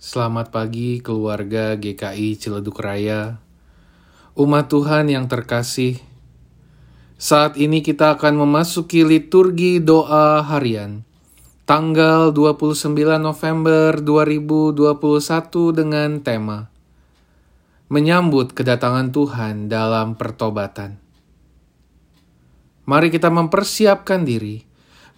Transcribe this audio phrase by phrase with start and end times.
[0.00, 3.36] Selamat pagi keluarga GKI Ciledug Raya.
[4.32, 6.00] Umat Tuhan yang terkasih,
[7.20, 11.04] saat ini kita akan memasuki liturgi doa harian
[11.68, 14.88] tanggal 29 November 2021
[15.76, 16.72] dengan tema
[17.92, 20.96] Menyambut kedatangan Tuhan dalam pertobatan.
[22.88, 24.70] Mari kita mempersiapkan diri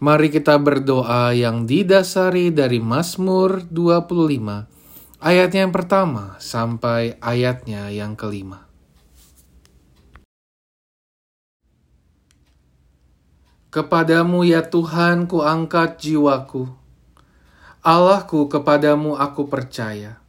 [0.03, 4.81] Mari kita berdoa yang didasari dari Mazmur 25,
[5.23, 8.67] ayatnya yang pertama sampai ayatnya yang kelima.
[13.73, 16.69] Kepadamu ya Tuhan ku angkat jiwaku.
[17.81, 20.21] Allahku kepadamu aku percaya.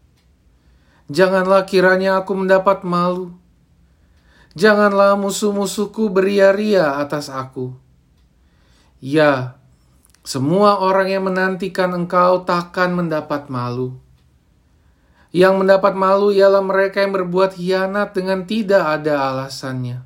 [1.12, 3.36] Janganlah kiranya aku mendapat malu.
[4.56, 7.76] Janganlah musuh-musuhku beria-ria atas aku.
[9.04, 9.60] Ya,
[10.24, 14.00] semua orang yang menantikan engkau takkan mendapat malu.
[15.34, 20.06] Yang mendapat malu ialah mereka yang berbuat hianat dengan tidak ada alasannya.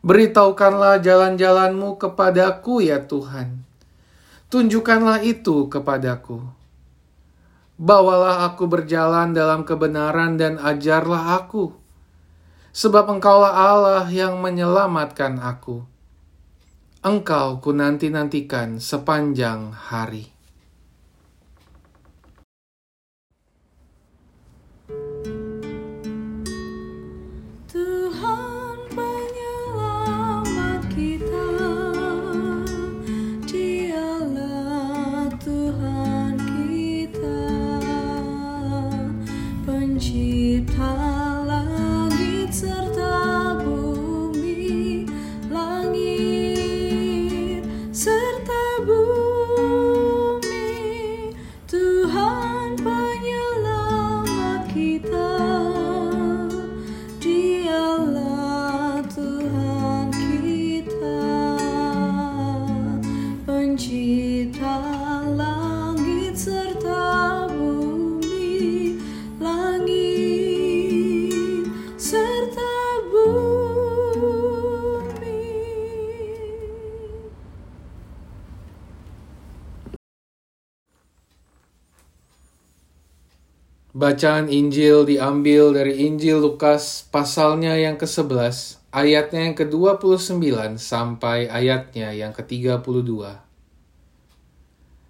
[0.00, 3.68] Beritahukanlah jalan-jalanmu kepadaku ya Tuhan.
[4.48, 6.40] Tunjukkanlah itu kepadaku.
[7.76, 11.76] Bawalah aku berjalan dalam kebenaran dan ajarlah aku.
[12.72, 15.84] Sebab engkaulah Allah yang menyelamatkan aku
[17.06, 20.35] engkau ku nanti-nantikan sepanjang hari.
[83.96, 92.36] Bacaan Injil diambil dari Injil Lukas pasalnya yang ke-11, ayatnya yang ke-29 sampai ayatnya yang
[92.36, 92.92] ke-32.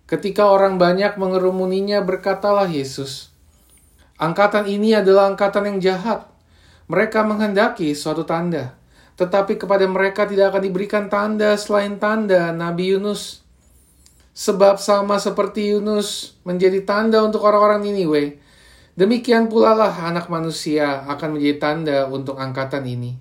[0.07, 3.35] Ketika orang banyak mengerumuninya berkatalah Yesus,
[4.23, 6.31] Angkatan ini adalah angkatan yang jahat.
[6.87, 8.79] Mereka menghendaki suatu tanda,
[9.19, 13.43] tetapi kepada mereka tidak akan diberikan tanda selain tanda Nabi Yunus.
[14.31, 18.46] Sebab sama seperti Yunus menjadi tanda untuk orang-orang Niniwe,
[18.97, 23.21] Demikian pula lah anak manusia akan menjadi tanda untuk angkatan ini.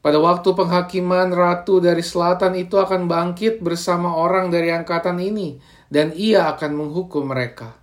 [0.00, 5.60] Pada waktu penghakiman ratu dari selatan itu akan bangkit bersama orang dari angkatan ini
[5.92, 7.76] dan ia akan menghukum mereka.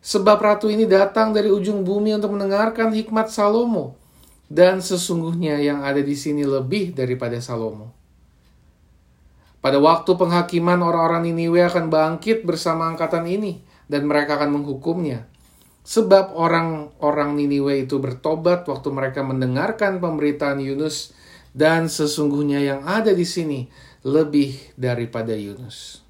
[0.00, 4.00] Sebab ratu ini datang dari ujung bumi untuk mendengarkan hikmat Salomo
[4.48, 7.92] dan sesungguhnya yang ada di sini lebih daripada Salomo.
[9.60, 15.26] Pada waktu penghakiman orang-orang Niniwe akan bangkit bersama angkatan ini dan mereka akan menghukumnya.
[15.82, 21.10] Sebab orang-orang Niniwe itu bertobat waktu mereka mendengarkan pemberitaan Yunus
[21.50, 23.66] dan sesungguhnya yang ada di sini
[24.06, 26.06] lebih daripada Yunus.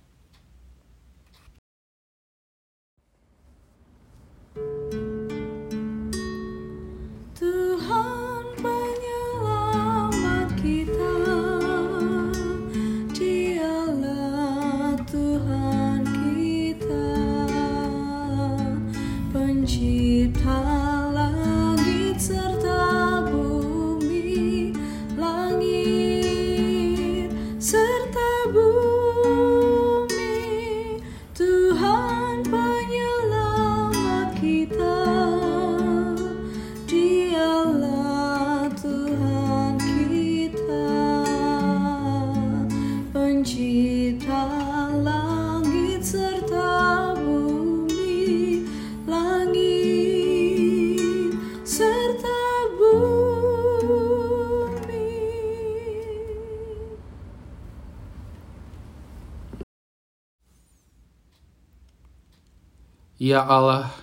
[63.21, 63.95] Ya Allah,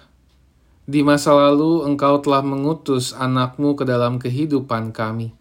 [0.87, 5.35] di masa lalu Engkau telah mengutus anakmu ke dalam kehidupan kami,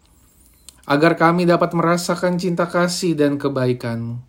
[0.87, 4.23] agar kami dapat merasakan cinta kasih dan kebaikanmu.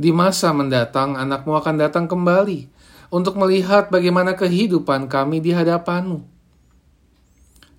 [0.00, 2.66] Di masa mendatang, anakmu akan datang kembali
[3.12, 6.24] untuk melihat bagaimana kehidupan kami di hadapanmu.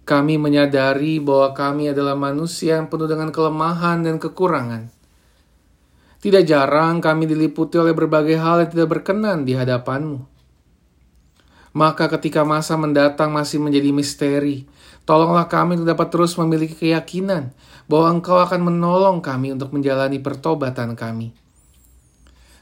[0.05, 4.93] Kami menyadari bahwa kami adalah manusia yang penuh dengan kelemahan dan kekurangan.
[6.21, 10.32] Tidak jarang kami diliputi oleh berbagai hal yang tidak berkenan di hadapanmu.
[11.73, 14.69] Maka ketika masa mendatang masih menjadi misteri,
[15.09, 17.49] tolonglah kami untuk dapat terus memiliki keyakinan
[17.89, 21.33] bahwa Engkau akan menolong kami untuk menjalani pertobatan kami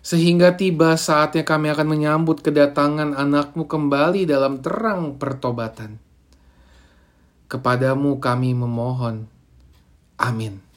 [0.02, 6.02] sehingga tiba saatnya kami akan menyambut kedatangan anakmu kembali dalam terang pertobatan.
[7.46, 9.30] Kepadamu kami memohon.
[10.18, 10.71] Amin.